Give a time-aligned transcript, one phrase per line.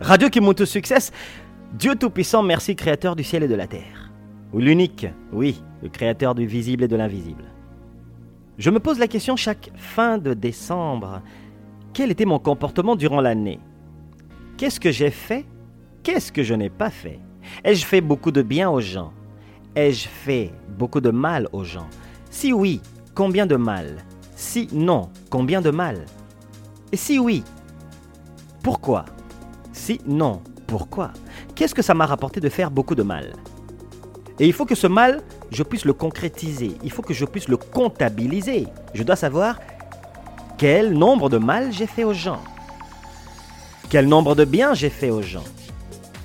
[0.00, 1.10] Radio qui monte au succès.
[1.72, 4.12] Dieu Tout-Puissant, merci Créateur du ciel et de la terre.
[4.52, 7.44] Ou l'unique, oui, le Créateur du visible et de l'invisible.
[8.58, 11.20] Je me pose la question chaque fin de décembre.
[11.92, 13.58] Quel était mon comportement durant l'année?
[14.56, 15.44] Qu'est-ce que j'ai fait?
[16.04, 17.18] Qu'est-ce que je n'ai pas fait?
[17.64, 19.12] Ai-je fait beaucoup de bien aux gens?
[19.74, 21.88] Ai-je fait beaucoup de mal aux gens?
[22.30, 22.80] Si oui,
[23.14, 23.96] combien de mal?
[24.36, 26.04] Si non, combien de mal?
[26.92, 27.42] Et si oui,
[28.62, 29.04] pourquoi?
[29.88, 31.12] Si non, pourquoi?
[31.54, 33.32] Qu'est-ce que ça m'a rapporté de faire beaucoup de mal?
[34.38, 36.76] Et il faut que ce mal, je puisse le concrétiser.
[36.84, 38.66] Il faut que je puisse le comptabiliser.
[38.92, 39.58] Je dois savoir
[40.58, 42.42] quel nombre de mal j'ai fait aux gens.
[43.88, 45.48] Quel nombre de bien j'ai fait aux gens.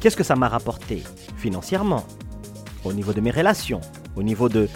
[0.02, 1.02] Qu'est-ce que ça m'a rapporté
[1.38, 2.04] financièrement,
[2.84, 3.80] au niveau de mes relations,
[4.18, 4.68] au niveau de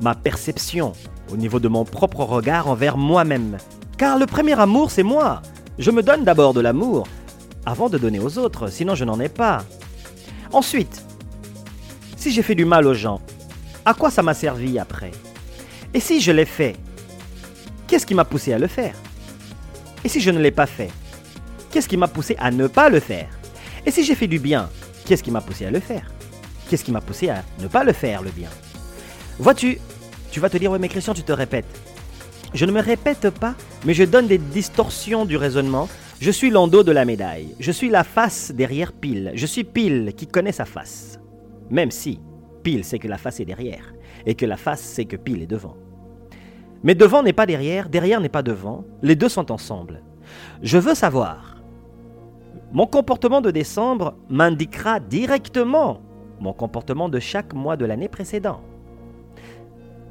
[0.00, 0.92] ma perception,
[1.32, 3.58] au niveau de mon propre regard envers moi-même.
[3.96, 5.40] Car le premier amour, c'est moi.
[5.78, 7.06] Je me donne d'abord de l'amour
[7.66, 9.64] avant de donner aux autres, sinon je n'en ai pas.
[10.52, 11.02] Ensuite,
[12.16, 13.20] si j'ai fait du mal aux gens,
[13.84, 15.10] à quoi ça m'a servi après?
[15.92, 16.76] Et si je l'ai fait,
[17.86, 18.94] qu'est-ce qui m'a poussé à le faire?
[20.04, 20.90] Et si je ne l'ai pas fait,
[21.70, 23.28] qu'est-ce qui m'a poussé à ne pas le faire?
[23.84, 24.70] Et si j'ai fait du bien,
[25.04, 26.10] qu'est-ce qui m'a poussé à le faire?
[26.68, 28.48] Qu'est-ce qui m'a poussé à ne pas le faire, le bien?
[29.38, 29.78] Vois-tu,
[30.30, 31.66] tu vas te dire, oui mais Christian, tu te répètes.
[32.54, 35.88] Je ne me répète pas, mais je donne des distorsions du raisonnement.
[36.18, 37.54] Je suis l'endos de la médaille.
[37.60, 39.32] Je suis la face derrière Pile.
[39.34, 41.20] Je suis Pile qui connaît sa face.
[41.68, 42.20] Même si
[42.62, 43.92] Pile sait que la face est derrière
[44.24, 45.76] et que la face sait que Pile est devant.
[46.82, 48.84] Mais devant n'est pas derrière, derrière n'est pas devant.
[49.02, 50.02] Les deux sont ensemble.
[50.62, 51.62] Je veux savoir.
[52.72, 56.00] Mon comportement de décembre m'indiquera directement
[56.40, 58.60] mon comportement de chaque mois de l'année précédent.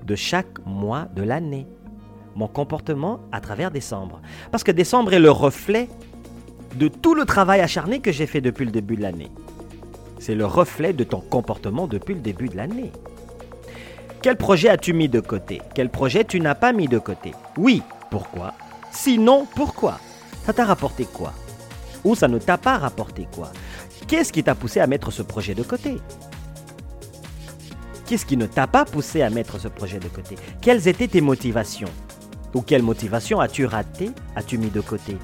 [0.06, 1.68] De chaque mois de l'année
[2.36, 4.22] mon comportement à travers décembre.
[4.52, 5.90] Parce que décembre est le reflet
[6.76, 9.32] de tout le travail acharné que j'ai fait depuis le début de l'année.
[10.20, 12.92] C'est le reflet de ton comportement depuis le début de l'année.
[14.22, 15.62] Quel projet as-tu mis de côté?
[15.74, 17.34] Quel projet tu n'as pas mis de côté?
[17.58, 18.54] Oui, pourquoi?
[18.92, 20.00] Sinon, pourquoi?
[20.46, 21.34] Ça t'a rapporté quoi?
[22.04, 23.52] Ou ça ne t'a pas rapporté quoi?
[24.08, 25.98] Qu'est-ce qui t'a poussé à mettre ce projet de côté?
[28.06, 30.36] Qu'est-ce qui ne t'a pas poussé à mettre ce projet de côté?
[30.62, 31.90] Quelles étaient tes motivations?
[32.56, 35.18] Ou quelle motivation as-tu raté, as-tu mis de côté?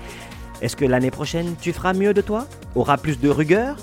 [0.62, 2.46] Est-ce que l'année prochaine, tu feras mieux de toi?
[2.76, 3.78] Auras plus de rigueur?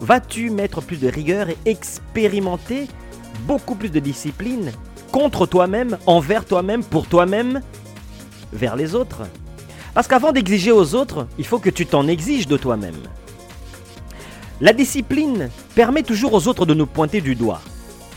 [0.00, 2.88] Vas-tu mettre plus de rigueur et expérimenter
[3.46, 4.72] beaucoup plus de discipline
[5.12, 7.60] contre toi-même, envers toi-même, pour toi-même,
[8.52, 9.22] vers les autres?
[9.94, 13.02] Parce qu'avant d'exiger aux autres, il faut que tu t'en exiges de toi-même.
[14.60, 17.60] La discipline permet toujours aux autres de nous pointer du doigt.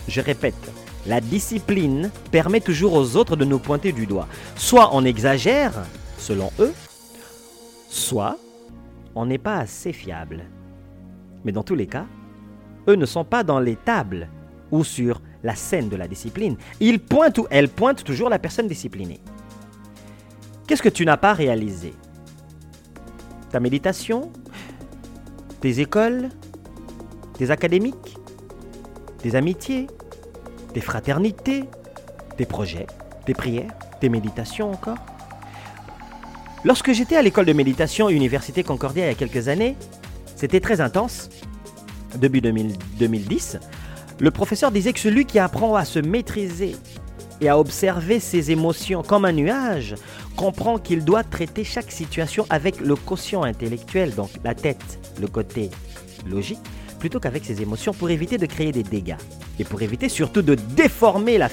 [0.08, 0.72] Je répète,
[1.10, 4.28] la discipline permet toujours aux autres de nous pointer du doigt.
[4.56, 5.74] Soit on exagère,
[6.20, 6.72] selon eux,
[7.90, 8.38] soit
[9.16, 10.46] on n'est pas assez fiable.
[11.44, 12.06] Mais dans tous les cas,
[12.88, 14.30] eux ne sont pas dans les tables
[14.72, 16.58] ou sur la scène de la discipline.
[16.80, 19.20] Ils pointent ou elles pointent toujours la personne disciplinée.
[20.68, 21.96] Qu'est-ce que tu n'as pas réalisé?
[23.50, 24.32] Ta méditation?
[25.60, 26.30] Tes écoles?
[27.40, 28.16] Tes académiques?
[29.24, 29.88] Tes amitiés?
[30.74, 31.66] Tes fraternités,
[32.38, 32.88] tes projets,
[33.26, 34.98] tes prières, tes méditations encore.
[36.64, 39.76] Lorsque j'étais à l'école de méditation Université Concordia il y a quelques années,
[40.36, 41.30] c'était très intense,
[42.18, 43.60] début 2010,
[44.20, 46.76] le professeur disait que celui qui apprend à se maîtriser
[47.42, 49.96] et à observer ses émotions comme un nuage
[50.36, 55.70] comprend qu'il doit traiter chaque situation avec le quotient intellectuel, donc la tête, le côté
[56.30, 56.60] logique,
[57.00, 59.18] plutôt qu'avec ses émotions pour éviter de créer des dégâts
[59.58, 61.50] et pour éviter surtout de déformer la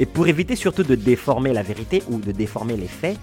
[0.00, 3.18] et pour éviter surtout de déformer la vérité ou de déformer les faits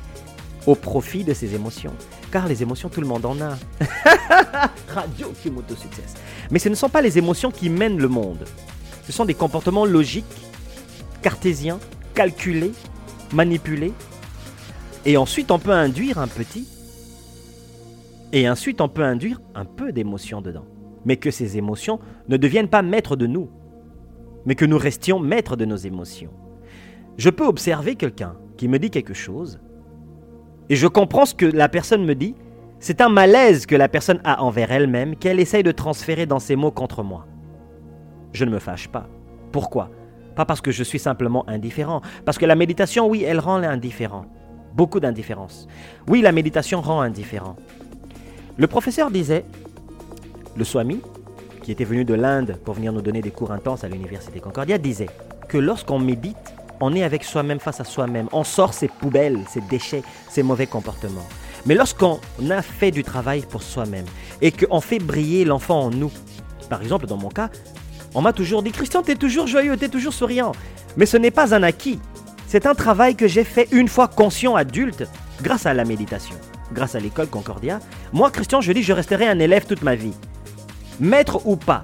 [0.67, 1.93] au profit de ses émotions.
[2.31, 3.57] Car les émotions, tout le monde en a.
[4.87, 6.13] Radio Kimoto Success.
[6.51, 8.45] Mais ce ne sont pas les émotions qui mènent le monde.
[9.05, 10.25] Ce sont des comportements logiques,
[11.23, 11.79] cartésiens,
[12.13, 12.73] calculés,
[13.33, 13.93] manipulés.
[15.05, 16.67] Et ensuite, on peut induire un petit.
[18.31, 20.65] Et ensuite, on peut induire un peu d'émotion dedans
[21.05, 23.49] mais que ces émotions ne deviennent pas maîtres de nous,
[24.45, 26.31] mais que nous restions maîtres de nos émotions.
[27.17, 29.59] Je peux observer quelqu'un qui me dit quelque chose,
[30.69, 32.35] et je comprends ce que la personne me dit,
[32.79, 36.55] c'est un malaise que la personne a envers elle-même qu'elle essaye de transférer dans ses
[36.55, 37.25] mots contre moi.
[38.31, 39.09] Je ne me fâche pas.
[39.51, 39.89] Pourquoi?
[40.35, 44.25] Pas parce que je suis simplement indifférent, parce que la méditation, oui, elle rend l'indifférent.
[44.75, 45.67] Beaucoup d'indifférence.
[46.07, 47.55] Oui, la méditation rend indifférent.
[48.57, 49.43] Le professeur disait,
[50.59, 50.99] le Swami,
[51.63, 54.77] qui était venu de l'Inde pour venir nous donner des cours intenses à l'Université Concordia,
[54.77, 55.09] disait
[55.47, 56.35] que lorsqu'on médite,
[56.81, 58.27] on est avec soi-même face à soi-même.
[58.33, 61.27] On sort ses poubelles, ses déchets, ses mauvais comportements.
[61.65, 62.19] Mais lorsqu'on
[62.49, 64.05] a fait du travail pour soi-même
[64.41, 66.11] et qu'on fait briller l'enfant en nous,
[66.69, 67.49] par exemple dans mon cas,
[68.13, 70.51] on m'a toujours dit Christian, tu es toujours joyeux, tu es toujours souriant.
[70.97, 71.99] Mais ce n'est pas un acquis.
[72.47, 75.05] C'est un travail que j'ai fait une fois conscient adulte
[75.41, 76.35] grâce à la méditation,
[76.73, 77.79] grâce à l'école Concordia.
[78.11, 80.13] Moi, Christian, je dis je resterai un élève toute ma vie.
[80.99, 81.83] Maître ou pas,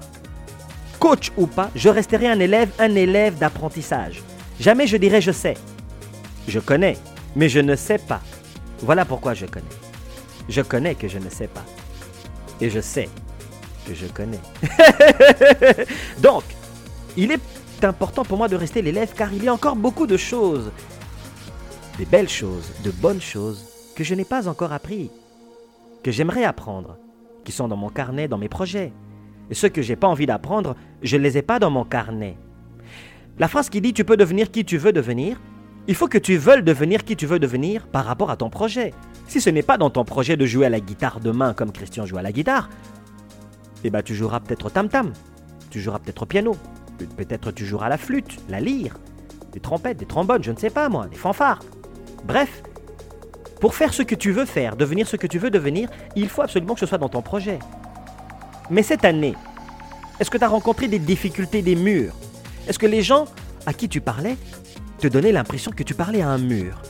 [0.98, 4.22] coach ou pas, je resterai un élève, un élève d'apprentissage.
[4.60, 5.54] Jamais je dirai je sais.
[6.48, 6.96] Je connais,
[7.34, 8.20] mais je ne sais pas.
[8.80, 9.64] Voilà pourquoi je connais.
[10.48, 11.64] Je connais que je ne sais pas.
[12.60, 13.08] Et je sais
[13.86, 14.40] que je connais.
[16.18, 16.44] Donc,
[17.16, 17.40] il est
[17.82, 20.70] important pour moi de rester l'élève car il y a encore beaucoup de choses,
[21.98, 23.64] des belles choses, de bonnes choses
[23.94, 25.10] que je n'ai pas encore appris,
[26.02, 26.96] que j'aimerais apprendre,
[27.44, 28.92] qui sont dans mon carnet, dans mes projets.
[29.50, 32.36] Et ceux que j'ai pas envie d'apprendre, je ne les ai pas dans mon carnet.
[33.38, 35.40] La phrase qui dit tu peux devenir qui tu veux devenir,
[35.88, 38.92] il faut que tu veuilles devenir qui tu veux devenir par rapport à ton projet.
[39.28, 42.06] Si ce n'est pas dans ton projet de jouer à la guitare demain comme Christian
[42.06, 42.68] joue à la guitare,
[43.84, 45.12] eh ben tu joueras peut-être au tam-tam,
[45.70, 46.56] tu joueras peut-être au piano,
[47.16, 48.96] peut-être tu joueras la flûte, la lyre,
[49.52, 51.62] des trompettes, des trombones, je ne sais pas moi, des fanfares.
[52.24, 52.62] Bref,
[53.60, 56.42] pour faire ce que tu veux faire, devenir ce que tu veux devenir, il faut
[56.42, 57.58] absolument que ce soit dans ton projet.
[58.68, 59.34] Mais cette année,
[60.18, 62.14] est-ce que tu as rencontré des difficultés, des murs?
[62.66, 63.26] Est-ce que les gens
[63.64, 64.36] à qui tu parlais
[64.98, 66.82] te donnaient l'impression que tu parlais à un mur?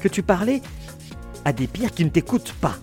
[0.00, 0.60] Que tu parlais
[1.44, 2.76] à des pires qui ne t'écoutent pas?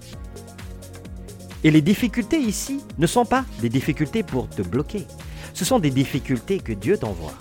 [1.63, 5.05] Et les difficultés ici ne sont pas des difficultés pour te bloquer.
[5.53, 7.33] Ce sont des difficultés que Dieu t'envoie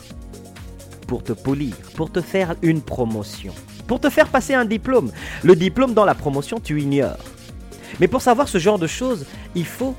[1.06, 3.54] pour te polir, pour te faire une promotion,
[3.86, 5.10] pour te faire passer un diplôme.
[5.42, 7.16] Le diplôme dans la promotion, tu ignores.
[8.00, 9.24] Mais pour savoir ce genre de choses,
[9.54, 9.94] il faut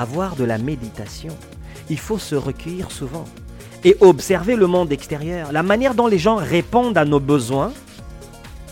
[0.00, 1.36] avoir de la méditation.
[1.90, 3.24] Il faut se recueillir souvent
[3.84, 7.72] et observer le monde extérieur, la manière dont les gens répondent à nos besoins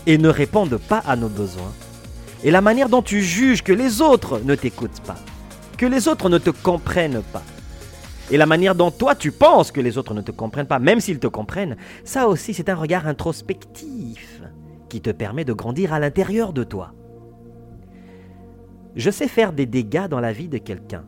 [0.05, 1.73] et ne répondent pas à nos besoins,
[2.43, 5.17] et la manière dont tu juges que les autres ne t'écoutent pas,
[5.77, 7.43] que les autres ne te comprennent pas,
[8.31, 10.99] et la manière dont toi tu penses que les autres ne te comprennent pas, même
[10.99, 14.41] s'ils te comprennent, ça aussi c'est un regard introspectif
[14.89, 16.93] qui te permet de grandir à l'intérieur de toi.
[18.95, 21.03] Je sais faire des dégâts dans la vie de quelqu'un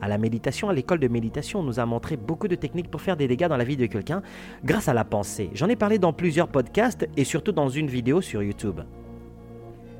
[0.00, 3.00] à la méditation, à l'école de méditation, on nous a montré beaucoup de techniques pour
[3.00, 4.22] faire des dégâts dans la vie de quelqu'un
[4.64, 5.50] grâce à la pensée.
[5.54, 8.80] J'en ai parlé dans plusieurs podcasts et surtout dans une vidéo sur YouTube.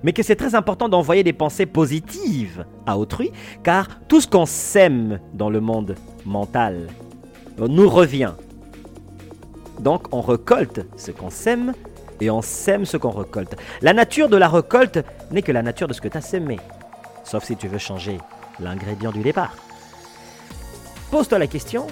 [0.05, 3.33] Mais que c'est très important d'envoyer des pensées positives à autrui,
[3.65, 6.87] car tout ce qu'on sème dans le monde mental
[7.59, 8.35] nous revient.
[9.81, 11.75] Donc on récolte ce qu'on sème
[12.21, 13.57] et on sème ce qu'on récolte.
[13.83, 15.01] La nature de la récolte
[15.31, 16.59] n'est que la nature de ce que tu as sémé,
[17.25, 18.19] sauf si tu veux changer
[18.61, 19.55] l'ingrédient du départ.
[21.11, 21.87] Pose-toi la question,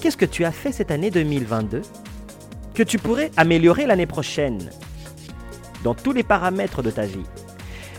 [0.00, 1.82] qu'est-ce que tu as fait cette année 2022
[2.72, 4.70] que tu pourrais améliorer l'année prochaine
[5.84, 7.26] dans tous les paramètres de ta vie?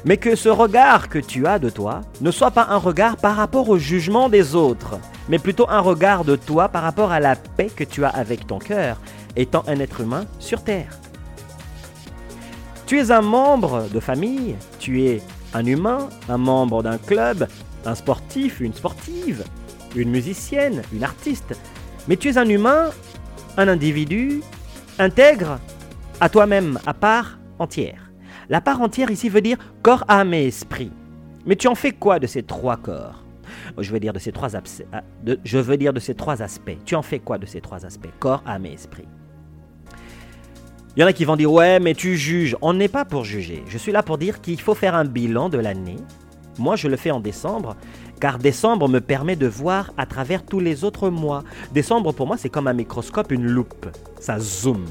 [0.05, 3.35] Mais que ce regard que tu as de toi ne soit pas un regard par
[3.35, 4.97] rapport au jugement des autres,
[5.27, 8.47] mais plutôt un regard de toi par rapport à la paix que tu as avec
[8.47, 8.97] ton cœur,
[9.35, 10.97] étant un être humain sur Terre.
[12.87, 15.21] Tu es un membre de famille, tu es
[15.53, 17.47] un humain, un membre d'un club,
[17.85, 19.43] un sportif, une sportive,
[19.95, 21.57] une musicienne, une artiste,
[22.07, 22.89] mais tu es un humain,
[23.57, 24.41] un individu,
[24.97, 25.59] intègre,
[26.21, 28.11] à toi-même, à part entière.
[28.49, 30.91] La part entière ici veut dire corps, âme et esprit.
[31.45, 33.23] Mais tu en fais quoi de ces trois corps?
[33.77, 35.03] Je veux, dire de ces trois ah,
[35.43, 36.77] je veux dire de ces trois aspects.
[36.85, 38.09] Tu en fais quoi de ces trois aspects?
[38.19, 39.07] Corps, âme et esprit.
[40.95, 42.55] Il y en a qui vont dire ouais mais tu juges.
[42.61, 43.63] On n'est pas pour juger.
[43.67, 45.97] Je suis là pour dire qu'il faut faire un bilan de l'année.
[46.57, 47.75] Moi je le fais en décembre
[48.19, 51.43] car décembre me permet de voir à travers tous les autres mois.
[51.71, 53.87] Décembre, pour moi, c'est comme un microscope, une loupe.
[54.19, 54.85] Ça zoome.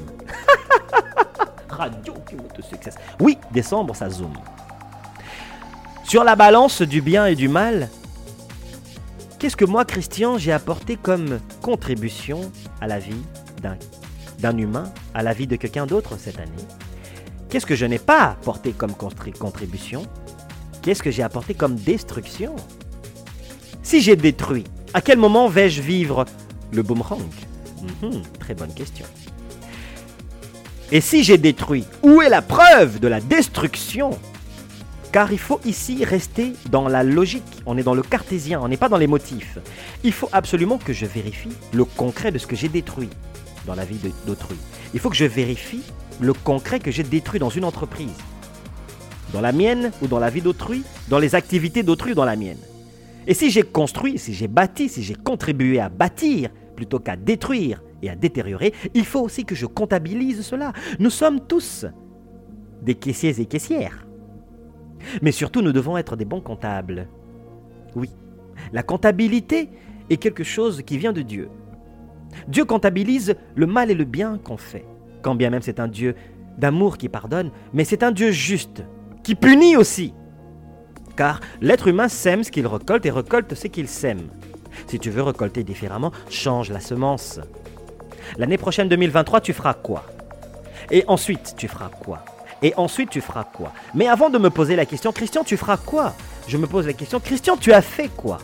[1.69, 2.13] Radio
[2.57, 2.91] de succès.
[3.19, 4.37] Oui, décembre, ça zoome.
[6.03, 7.89] Sur la balance du bien et du mal,
[9.37, 13.21] qu'est-ce que moi, Christian, j'ai apporté comme contribution à la vie
[14.39, 16.51] d'un humain, à la vie de quelqu'un d'autre cette année?
[17.49, 20.03] Qu'est-ce que je n'ai pas apporté comme contribution?
[20.81, 22.55] Qu'est-ce que j'ai apporté comme destruction?
[23.89, 26.25] Si j'ai détruit, à quel moment vais-je vivre
[26.71, 27.23] le boomerang
[28.03, 29.03] mhm, Très bonne question.
[30.91, 34.11] Et si j'ai détruit, où est la preuve de la destruction?
[35.11, 38.77] Car il faut ici rester dans la logique, on est dans le cartésien, on n'est
[38.77, 39.57] pas dans les motifs.
[40.03, 43.09] Il faut absolument que je vérifie le concret de ce que j'ai détruit
[43.65, 44.57] dans la vie d'autrui.
[44.93, 45.81] Il faut que je vérifie
[46.19, 48.13] le concret que j'ai détruit dans une entreprise.
[49.33, 52.35] Dans la mienne ou dans la vie d'autrui, dans les activités d'autrui ou dans la
[52.35, 52.59] mienne.
[53.27, 57.83] Et si j'ai construit, si j'ai bâti, si j'ai contribué à bâtir plutôt qu'à détruire
[58.01, 60.73] et à détériorer, il faut aussi que je comptabilise cela.
[60.99, 61.85] Nous sommes tous
[62.81, 64.07] des caissiers et caissières.
[65.21, 67.07] Mais surtout, nous devons être des bons comptables.
[67.95, 68.09] Oui,
[68.71, 69.69] la comptabilité
[70.09, 71.49] est quelque chose qui vient de Dieu.
[72.47, 74.85] Dieu comptabilise le mal et le bien qu'on fait,
[75.21, 76.15] quand bien même c'est un Dieu
[76.57, 78.83] d'amour qui pardonne, mais c'est un Dieu juste,
[79.23, 80.13] qui punit aussi.
[81.19, 84.29] Car l'être humain sème ce qu'il récolte et récolte ce qu'il sème.
[84.87, 87.41] Si tu veux récolter différemment, change la semence.
[88.37, 90.05] L'année prochaine 2023, tu feras quoi?
[90.89, 92.23] Et ensuite, tu feras quoi?
[92.61, 93.73] Et ensuite, tu feras quoi?
[93.93, 96.13] Mais avant de me poser la question, Christian, tu feras quoi?
[96.47, 98.37] Je me pose la question, Christian, tu as fait quoi?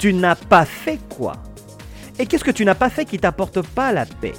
[0.00, 1.34] Tu n'as pas fait quoi?
[2.18, 4.34] Et qu'est-ce que tu n'as pas fait qui t'apporte pas la paix?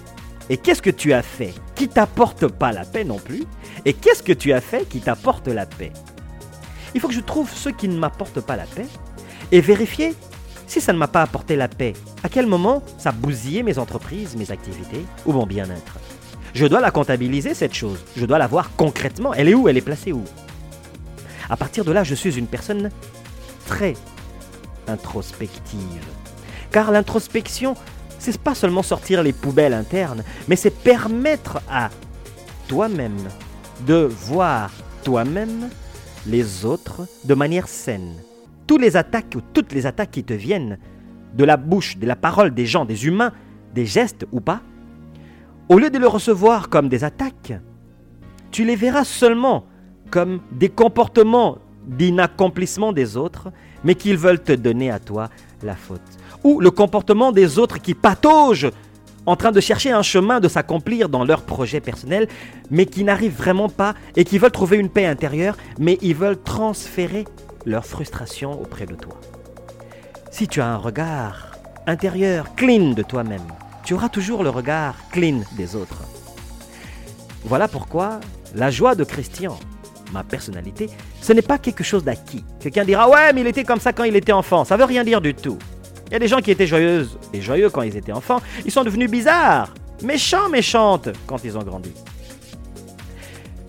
[0.49, 3.45] Et qu'est-ce que tu as fait qui t'apporte pas la paix non plus?
[3.85, 5.93] Et qu'est-ce que tu as fait qui t'apporte la paix?
[6.95, 8.87] Il faut que je trouve ce qui ne m'apporte pas la paix
[9.51, 10.15] et vérifier
[10.67, 11.93] si ça ne m'a pas apporté la paix,
[12.23, 15.97] à quel moment ça a bousillé mes entreprises, mes activités ou mon bien-être?
[16.53, 17.99] Je dois la comptabiliser, cette chose.
[18.15, 19.33] Je dois la voir concrètement.
[19.33, 19.67] Elle est où?
[19.67, 20.23] Elle est placée où?
[21.49, 22.91] À partir de là, je suis une personne
[23.65, 23.95] très
[24.87, 26.03] introspective.
[26.71, 27.75] Car l'introspection,
[28.19, 31.89] c'est pas seulement sortir les poubelles internes, mais c'est permettre à
[32.67, 33.29] toi-même
[33.87, 34.71] de voir
[35.03, 35.69] toi-même
[36.27, 38.15] les autres de manière saine
[38.69, 40.77] toutes les attaques ou toutes les attaques qui te viennent
[41.33, 43.31] de la bouche, de la parole des gens, des humains,
[43.73, 44.61] des gestes ou pas,
[45.69, 47.53] au lieu de les recevoir comme des attaques,
[48.51, 49.65] tu les verras seulement
[50.11, 51.57] comme des comportements
[51.87, 53.51] d'inaccomplissement des autres,
[53.83, 55.29] mais qu'ils veulent te donner à toi
[55.63, 56.01] la faute.
[56.43, 58.69] Ou le comportement des autres qui pataugent
[59.25, 62.27] en train de chercher un chemin de s'accomplir dans leur projet personnel,
[62.71, 66.41] mais qui n'arrivent vraiment pas et qui veulent trouver une paix intérieure, mais ils veulent
[66.41, 67.25] transférer
[67.65, 69.19] leur frustration auprès de toi.
[70.31, 71.51] Si tu as un regard
[71.87, 73.47] intérieur clean de toi-même,
[73.83, 76.03] tu auras toujours le regard clean des autres.
[77.45, 78.19] Voilà pourquoi
[78.55, 79.57] la joie de Christian,
[80.11, 80.89] ma personnalité,
[81.21, 82.43] ce n'est pas quelque chose d'acquis.
[82.59, 84.65] Quelqu'un dira Ouais, mais il était comme ça quand il était enfant.
[84.65, 85.57] Ça veut rien dire du tout.
[86.09, 88.41] Il y a des gens qui étaient joyeuses et joyeux quand ils étaient enfants.
[88.65, 89.73] Ils sont devenus bizarres,
[90.03, 91.91] méchants, méchantes quand ils ont grandi.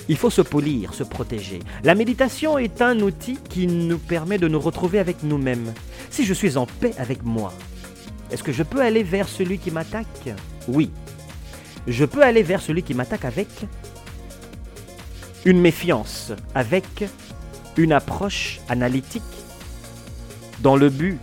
[0.09, 1.61] Il faut se polir, se protéger.
[1.85, 5.75] La méditation est un outil qui nous permet de nous retrouver avec nous-mêmes.
[6.09, 7.53] Si je suis en paix avec moi,
[8.31, 10.31] est-ce que je peux aller vers celui qui m'attaque?
[10.67, 10.91] Oui.
[11.87, 13.49] Je peux aller vers celui qui m'attaque avec
[15.45, 17.05] une méfiance, avec
[17.77, 19.23] une approche analytique,
[20.61, 21.19] dans le but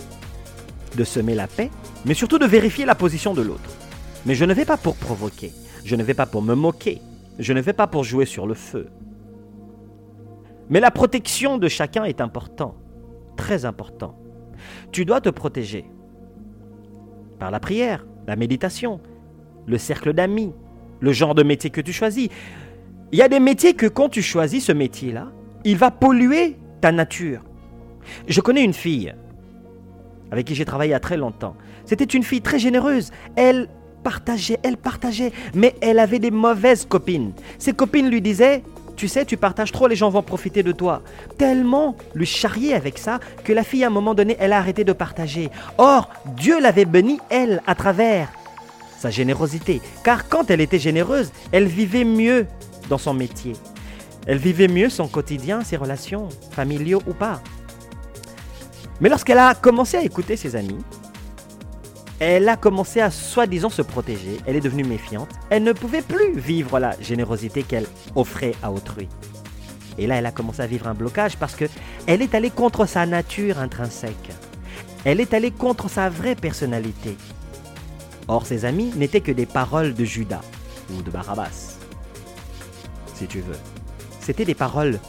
[0.95, 1.69] de semer la paix,
[2.05, 3.69] mais surtout de vérifier la position de l'autre.
[4.25, 5.51] Mais je ne vais pas pour provoquer,
[5.83, 7.01] je ne vais pas pour me moquer,
[7.39, 8.87] je ne vais pas pour jouer sur le feu.
[10.69, 12.75] Mais la protection de chacun est important,
[13.37, 14.17] très important.
[14.91, 15.85] Tu dois te protéger
[17.39, 18.99] par la prière, la méditation,
[19.65, 20.53] le cercle d'amis,
[20.99, 22.29] le genre de métier que tu choisis.
[23.11, 25.31] Il y a des métiers que quand tu choisis ce métier-là,
[25.63, 27.41] il va polluer ta nature.
[28.27, 29.13] Je connais une fille
[30.31, 31.55] avec qui j'ai travaillé a très longtemps.
[31.85, 33.11] C'était une fille très généreuse.
[33.35, 33.69] Elle
[34.03, 37.33] partageait, elle partageait, mais elle avait des mauvaises copines.
[37.59, 38.63] Ses copines lui disaient,
[38.95, 41.01] tu sais, tu partages trop, les gens vont profiter de toi.
[41.37, 44.83] Tellement lui charrier avec ça que la fille, à un moment donné, elle a arrêté
[44.83, 45.49] de partager.
[45.77, 48.29] Or, Dieu l'avait bénie, elle, à travers
[48.97, 49.81] sa générosité.
[50.03, 52.47] Car quand elle était généreuse, elle vivait mieux
[52.89, 53.53] dans son métier.
[54.25, 57.41] Elle vivait mieux son quotidien, ses relations, familiaux ou pas.
[58.99, 60.79] Mais lorsqu'elle a commencé à écouter ses amis,
[62.19, 66.37] elle a commencé à soi-disant se protéger, elle est devenue méfiante, elle ne pouvait plus
[66.37, 67.85] vivre la générosité qu'elle
[68.15, 69.07] offrait à autrui.
[69.99, 71.65] Et là, elle a commencé à vivre un blocage parce que
[72.07, 74.31] elle est allée contre sa nature intrinsèque.
[75.05, 77.15] Elle est allée contre sa vraie personnalité.
[78.27, 80.41] Or, ses amis n'étaient que des paroles de Judas
[80.91, 81.77] ou de Barabbas,
[83.13, 83.57] si tu veux.
[84.19, 84.99] C'était des paroles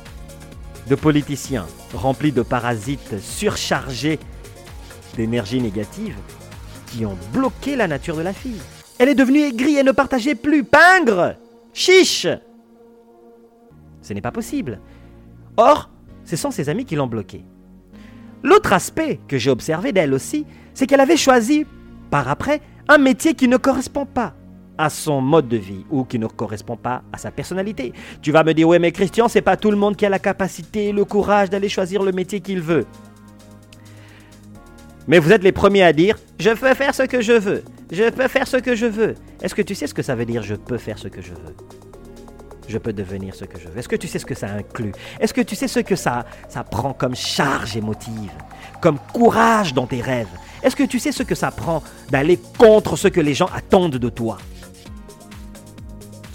[0.88, 4.18] de politiciens remplis de parasites surchargés
[5.16, 6.16] d'énergie négative
[6.86, 8.60] qui ont bloqué la nature de la fille.
[8.98, 10.64] Elle est devenue aigrie et ne partageait plus.
[10.64, 11.34] Pingre
[11.72, 12.26] Chiche
[14.02, 14.80] Ce n'est pas possible.
[15.56, 15.90] Or,
[16.24, 17.44] ce sont ses amis qui l'ont bloquée.
[18.42, 21.66] L'autre aspect que j'ai observé d'elle aussi, c'est qu'elle avait choisi,
[22.10, 24.34] par après, un métier qui ne correspond pas
[24.78, 27.92] à son mode de vie ou qui ne correspond pas à sa personnalité.
[28.22, 30.20] Tu vas me dire, ouais, mais Christian, c'est pas tout le monde qui a la
[30.20, 32.86] capacité, le courage d'aller choisir le métier qu'il veut.
[35.08, 37.64] Mais vous êtes les premiers à dire Je peux faire ce que je veux.
[37.90, 39.14] Je peux faire ce que je veux.
[39.42, 41.30] Est-ce que tu sais ce que ça veut dire Je peux faire ce que je
[41.30, 41.56] veux?
[42.68, 43.78] Je peux devenir ce que je veux.
[43.78, 44.92] Est-ce que tu sais ce que ça inclut?
[45.18, 48.30] Est-ce que tu sais ce que ça, ça prend comme charge émotive
[48.82, 50.28] Comme courage dans tes rêves?
[50.62, 53.96] Est-ce que tu sais ce que ça prend d'aller contre ce que les gens attendent
[53.96, 54.36] de toi?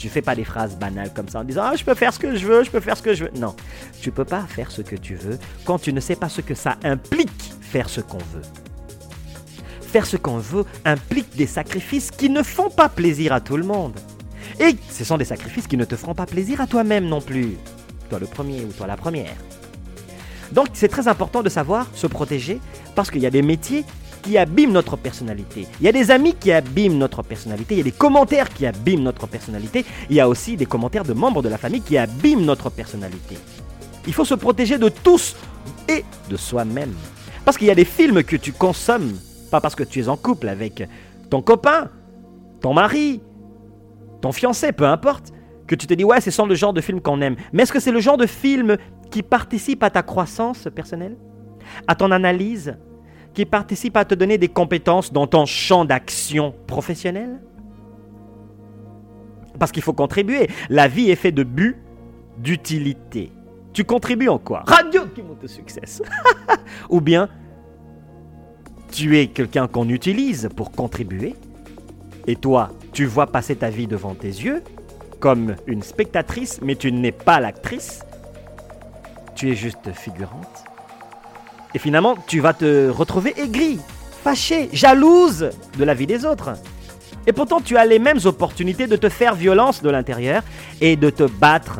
[0.04, 2.20] Tu fais pas des phrases banales comme ça en disant Ah, je peux faire ce
[2.20, 3.32] que je veux, je peux faire ce que je veux.
[3.38, 3.56] Non,
[4.02, 6.56] tu peux pas faire ce que tu veux quand tu ne sais pas ce que
[6.56, 8.42] ça implique faire ce qu'on veut.
[9.80, 13.64] Faire ce qu'on veut implique des sacrifices qui ne font pas plaisir à tout le
[13.64, 13.98] monde.
[14.60, 17.56] Et ce sont des sacrifices qui ne te feront pas plaisir à toi-même non plus.
[18.10, 19.38] Toi le premier ou toi la première.
[20.52, 22.60] Donc c'est très important de savoir se protéger
[22.94, 23.86] parce qu'il y a des métiers
[24.24, 25.68] qui abîment notre personnalité.
[25.80, 27.76] Il y a des amis qui abîment notre personnalité.
[27.76, 29.86] Il y a des commentaires qui abîment notre personnalité.
[30.10, 33.38] Il y a aussi des commentaires de membres de la famille qui abîment notre personnalité.
[34.08, 35.36] Il faut se protéger de tous
[35.88, 36.94] et de soi-même.
[37.46, 39.14] Parce qu'il y a des films que tu consommes,
[39.52, 40.88] pas parce que tu es en couple avec
[41.30, 41.90] ton copain,
[42.62, 43.22] ton mari,
[44.22, 45.34] ton fiancé, peu importe,
[45.68, 47.36] que tu te dis ouais, c'est sans le genre de film qu'on aime.
[47.52, 48.78] Mais est-ce que c'est le genre de film
[49.12, 51.18] qui participe à ta croissance personnelle,
[51.88, 52.78] à ton analyse,
[53.34, 57.42] qui participe à te donner des compétences dans ton champ d'action professionnel?
[59.60, 60.50] Parce qu'il faut contribuer.
[60.70, 61.78] La vie est faite de but,
[62.38, 63.32] d'utilité.
[63.72, 64.64] Tu contribues en quoi?
[64.66, 65.82] Radio qui monte au succès.
[66.90, 67.30] Ou bien,
[68.92, 71.36] tu es quelqu'un qu'on utilise pour contribuer.
[72.28, 74.62] Et toi, tu vois passer ta vie devant tes yeux
[75.20, 78.04] comme une spectatrice, mais tu n'es pas l'actrice.
[79.36, 80.66] Tu es juste figurante.
[81.74, 83.80] Et finalement, tu vas te retrouver aigri,
[84.24, 86.54] fâché, jalouse de la vie des autres.
[87.26, 90.44] Et pourtant, tu as les mêmes opportunités de te faire violence de l'intérieur
[90.82, 91.80] et de te battre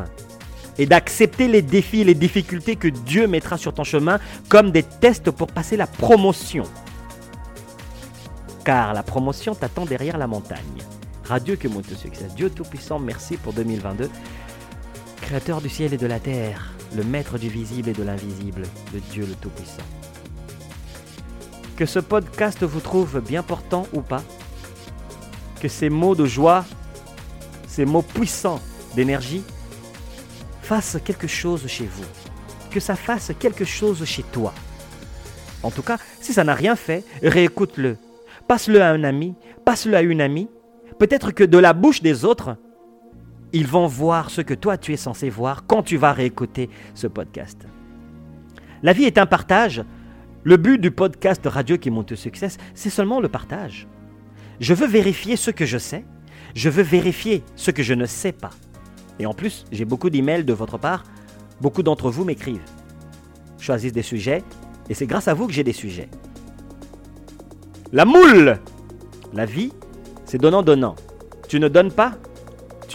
[0.78, 5.30] et d'accepter les défis les difficultés que Dieu mettra sur ton chemin comme des tests
[5.30, 6.64] pour passer la promotion.
[8.64, 10.58] Car la promotion t'attend derrière la montagne.
[11.24, 12.26] Radio que monte le succès.
[12.34, 14.10] Dieu Tout-Puissant, merci pour 2022.
[15.20, 19.00] Créateur du ciel et de la terre, le maître du visible et de l'invisible, le
[19.00, 19.82] Dieu le Tout-Puissant.
[21.76, 24.22] Que ce podcast vous trouve bien portant ou pas,
[25.60, 26.64] que ces mots de joie,
[27.66, 28.60] ces mots puissants
[28.94, 29.42] d'énergie,
[30.62, 32.04] fassent quelque chose chez vous,
[32.70, 34.54] que ça fasse quelque chose chez toi.
[35.62, 37.96] En tout cas, si ça n'a rien fait, réécoute-le.
[38.46, 39.34] Passe-le à un ami,
[39.64, 40.48] passe-le à une amie.
[40.98, 42.56] Peut-être que de la bouche des autres,
[43.54, 47.06] ils vont voir ce que toi tu es censé voir quand tu vas réécouter ce
[47.06, 47.66] podcast.
[48.82, 49.84] La vie est un partage.
[50.42, 53.86] Le but du podcast Radio qui monte au succès, c'est seulement le partage.
[54.58, 56.04] Je veux vérifier ce que je sais.
[56.56, 58.50] Je veux vérifier ce que je ne sais pas.
[59.20, 61.04] Et en plus, j'ai beaucoup d'emails de votre part.
[61.60, 62.60] Beaucoup d'entre vous m'écrivent,
[63.60, 64.42] choisissent des sujets,
[64.90, 66.08] et c'est grâce à vous que j'ai des sujets.
[67.92, 68.58] La moule
[69.32, 69.72] La vie,
[70.24, 70.96] c'est donnant-donnant.
[71.48, 72.18] Tu ne donnes pas,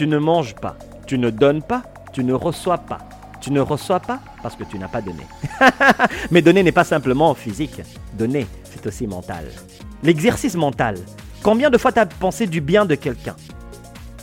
[0.00, 0.78] tu ne manges pas.
[1.06, 1.82] Tu ne donnes pas,
[2.14, 3.00] tu ne reçois pas.
[3.42, 5.26] Tu ne reçois pas parce que tu n'as pas donné.
[6.30, 7.82] Mais donner n'est pas simplement physique.
[8.14, 9.44] Donner, c'est aussi mental.
[10.02, 10.94] L'exercice mental.
[11.42, 13.36] Combien de fois tu as pensé du bien de quelqu'un?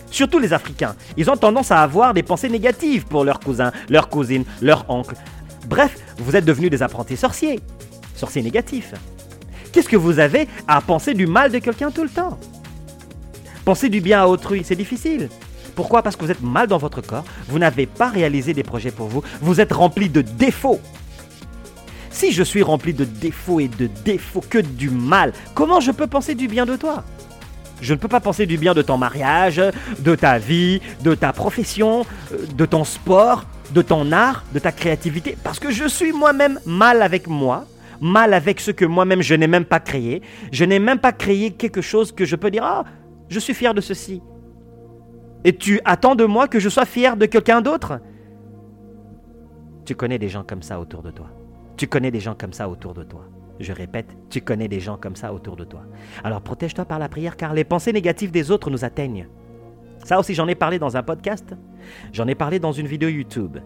[0.09, 0.95] Surtout les Africains.
[1.15, 5.17] Ils ont tendance à avoir des pensées négatives pour leurs cousins, leurs cousines, leurs oncles.
[5.67, 7.59] Bref, vous êtes devenus des apprentis sorciers.
[8.15, 8.95] Sorciers négatifs.
[9.71, 12.39] Qu'est-ce que vous avez à penser du mal de quelqu'un tout le temps?
[13.63, 15.29] Penser du bien à autrui, c'est difficile.
[15.77, 16.01] Pourquoi?
[16.01, 19.07] Parce que vous êtes mal dans votre corps, vous n'avez pas réalisé des projets pour
[19.09, 20.81] vous, vous êtes rempli de défauts.
[22.09, 26.07] Si je suis rempli de défauts et de défauts que du mal, comment je peux
[26.07, 27.03] penser du bien de toi?
[27.79, 29.61] Je ne peux pas penser du bien de ton mariage,
[29.99, 34.71] de ta vie, de ta profession, euh, de ton sport, de ton art, de ta
[34.71, 37.67] créativité, parce que je suis moi-même mal avec moi,
[38.01, 40.23] mal avec ce que moi-même je n'ai même pas créé.
[40.51, 42.83] Je n'ai même pas créé quelque chose que je peux dire, ah,
[43.29, 44.23] je suis fier de ceci.
[45.43, 47.99] Et tu attends de moi que je sois fier de quelqu'un d'autre?
[49.85, 51.27] Tu connais des gens comme ça autour de toi.
[51.77, 53.21] Tu connais des gens comme ça autour de toi.
[53.59, 55.81] Je répète, tu connais des gens comme ça autour de toi.
[56.23, 59.27] Alors protège-toi par la prière car les pensées négatives des autres nous atteignent.
[60.03, 61.55] Ça aussi, j'en ai parlé dans un podcast.
[62.13, 63.57] J'en ai parlé dans une vidéo YouTube.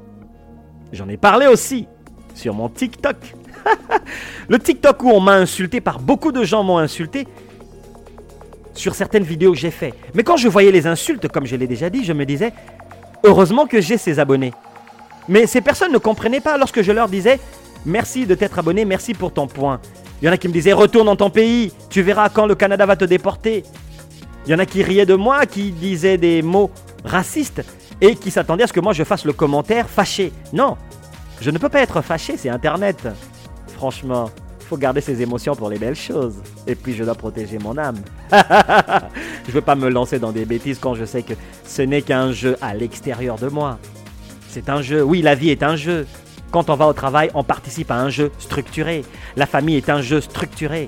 [0.91, 1.87] J'en ai parlé aussi
[2.33, 3.35] sur mon TikTok.
[4.49, 7.27] le TikTok où on m'a insulté, par beaucoup de gens m'ont insulté
[8.73, 9.93] sur certaines vidéos que j'ai fait.
[10.13, 12.53] Mais quand je voyais les insultes, comme je l'ai déjà dit, je me disais,
[13.23, 14.53] heureusement que j'ai ces abonnés.
[15.27, 17.39] Mais ces personnes ne comprenaient pas lorsque je leur disais,
[17.85, 19.79] merci de t'être abonné, merci pour ton point.
[20.21, 22.55] Il y en a qui me disaient, retourne dans ton pays, tu verras quand le
[22.55, 23.63] Canada va te déporter.
[24.45, 26.71] Il y en a qui riaient de moi, qui disaient des mots
[27.03, 27.63] racistes
[28.01, 30.31] et qui s'attendaient à ce que moi je fasse le commentaire fâché.
[30.53, 30.77] Non,
[31.39, 33.07] je ne peux pas être fâché, c'est Internet.
[33.67, 34.29] Franchement,
[34.71, 36.35] faut garder ses émotions pour les belles choses.
[36.65, 37.97] Et puis je dois protéger mon âme.
[38.31, 41.33] je veux pas me lancer dans des bêtises quand je sais que
[41.65, 43.79] ce n'est qu'un jeu à l'extérieur de moi.
[44.47, 45.03] C'est un jeu.
[45.03, 46.07] Oui, la vie est un jeu.
[46.51, 49.03] Quand on va au travail, on participe à un jeu structuré.
[49.35, 50.87] La famille est un jeu structuré.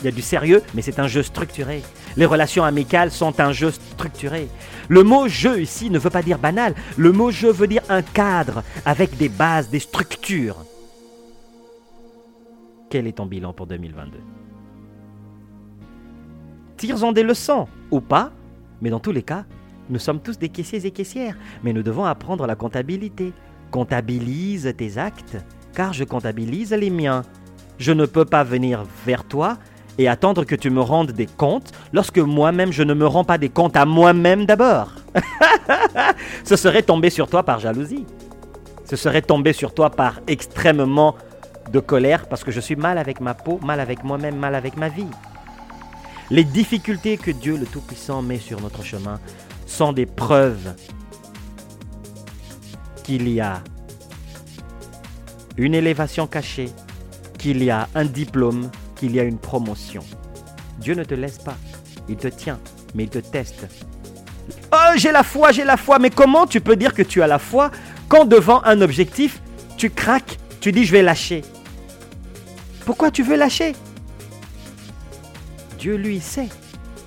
[0.00, 1.82] Il y a du sérieux, mais c'est un jeu structuré.
[2.16, 4.46] Les relations amicales sont un jeu structuré.
[4.86, 6.76] Le mot jeu ici ne veut pas dire banal.
[6.96, 10.58] Le mot jeu veut dire un cadre avec des bases, des structures.
[12.92, 14.18] Quel est ton bilan pour 2022
[16.76, 18.32] Tire-en des leçons, ou pas,
[18.82, 19.46] mais dans tous les cas,
[19.88, 23.32] nous sommes tous des caissiers et caissières, mais nous devons apprendre la comptabilité.
[23.70, 25.38] Comptabilise tes actes,
[25.72, 27.22] car je comptabilise les miens.
[27.78, 29.56] Je ne peux pas venir vers toi
[29.96, 33.38] et attendre que tu me rendes des comptes lorsque moi-même je ne me rends pas
[33.38, 34.92] des comptes à moi-même d'abord.
[36.44, 38.04] Ce serait tomber sur toi par jalousie.
[38.84, 41.16] Ce serait tomber sur toi par extrêmement
[41.70, 44.76] de colère parce que je suis mal avec ma peau, mal avec moi-même, mal avec
[44.76, 45.06] ma vie.
[46.30, 49.20] Les difficultés que Dieu le Tout-Puissant met sur notre chemin
[49.66, 50.74] sont des preuves
[53.02, 53.60] qu'il y a
[55.56, 56.70] une élévation cachée,
[57.38, 60.02] qu'il y a un diplôme, qu'il y a une promotion.
[60.78, 61.56] Dieu ne te laisse pas,
[62.08, 62.58] il te tient,
[62.94, 63.66] mais il te teste.
[64.72, 67.26] Oh, j'ai la foi, j'ai la foi, mais comment tu peux dire que tu as
[67.26, 67.70] la foi
[68.08, 69.42] quand devant un objectif,
[69.76, 71.42] tu craques, tu dis je vais lâcher?
[72.84, 73.74] Pourquoi tu veux lâcher?
[75.78, 76.48] Dieu, lui, sait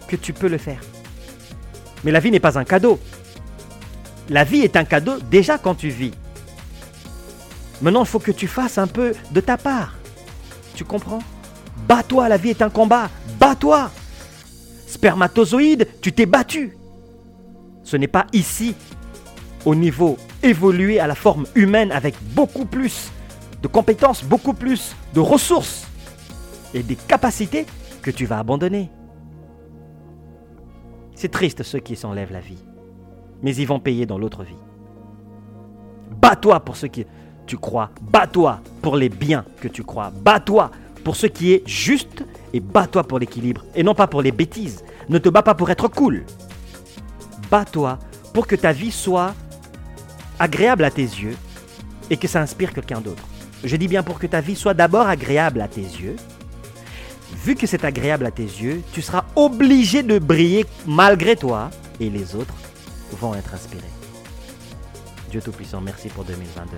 [0.08, 0.82] que tu peux le faire.
[2.04, 3.00] Mais la vie n'est pas un cadeau.
[4.30, 6.12] La vie est un cadeau déjà quand tu vis.
[7.82, 9.96] Maintenant, il faut que tu fasses un peu de ta part.
[10.76, 11.20] Tu comprends?
[11.88, 13.10] Bats-toi, la vie est un combat.
[13.40, 13.92] Bats-toi.
[14.88, 16.78] Spermatozoïde, tu t'es battu.
[17.84, 18.76] Ce n'est pas ici,
[19.66, 23.12] au niveau évolué à la forme humaine avec beaucoup plus
[23.66, 25.88] de compétences, beaucoup plus de ressources
[26.76, 27.66] et des capacités
[28.04, 28.92] que tu vas abandonner.
[31.16, 32.64] C'est triste ceux qui s'enlèvent la vie,
[33.42, 34.62] mais ils vont payer dans l'autre vie.
[36.12, 37.02] Bats-toi pour ce que
[37.48, 40.70] tu crois, bats-toi pour les biens que tu crois, bats-toi
[41.04, 42.24] pour ce qui est juste
[42.54, 44.84] et bats-toi pour l'équilibre et non pas pour les bêtises.
[45.10, 46.24] Ne te bats pas pour être cool.
[47.50, 47.98] Bats-toi
[48.32, 49.34] pour que ta vie soit
[50.38, 51.36] agréable à tes yeux
[52.12, 53.24] et que ça inspire quelqu'un d'autre.
[53.66, 56.16] Je dis bien pour que ta vie soit d'abord agréable à tes yeux
[57.46, 62.10] vu que c'est agréable à tes yeux, tu seras obligé de briller malgré toi et
[62.10, 62.56] les autres
[63.12, 63.84] vont être inspirés.
[65.30, 66.78] Dieu Tout-Puissant, merci pour 2022.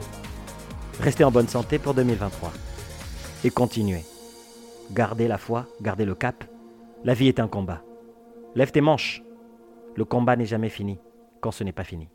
[1.00, 2.52] Restez en bonne santé pour 2023
[3.44, 4.04] et continuez.
[4.92, 6.44] Gardez la foi, gardez le cap.
[7.04, 7.84] La vie est un combat.
[8.56, 9.22] Lève tes manches.
[9.96, 11.00] Le combat n'est jamais fini
[11.42, 12.10] quand ce n'est pas fini.